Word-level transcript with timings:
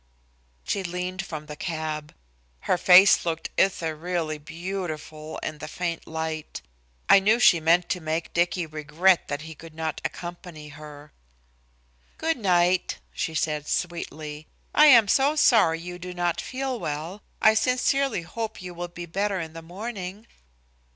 She 0.63 0.81
leaned 0.81 1.23
from 1.23 1.45
the 1.45 1.55
cab. 1.55 2.15
Her 2.61 2.75
face 2.79 3.23
looked 3.23 3.51
ethereally 3.55 4.39
beautiful 4.39 5.37
in 5.43 5.59
the 5.59 5.67
faint 5.67 6.07
light. 6.07 6.63
I 7.07 7.19
knew 7.19 7.39
she 7.39 7.59
meant 7.59 7.87
to 7.89 7.99
make 8.01 8.33
Dicky 8.33 8.65
regret 8.65 9.27
that 9.27 9.43
he 9.43 9.53
could 9.53 9.75
not 9.75 10.01
accompany 10.03 10.69
her. 10.69 11.13
"Good 12.17 12.37
night," 12.37 12.97
she 13.13 13.35
said 13.35 13.67
sweetly. 13.67 14.47
"I 14.73 14.87
am 14.87 15.07
so 15.07 15.35
sorry 15.35 15.79
you 15.79 15.99
do 15.99 16.15
not 16.15 16.41
feel 16.41 16.79
well. 16.79 17.21
I 17.39 17.53
sincerely 17.53 18.23
hope 18.23 18.59
you 18.59 18.73
will 18.73 18.87
be 18.87 19.05
better 19.05 19.39
in 19.39 19.53
the 19.53 19.61
morning." 19.61 20.25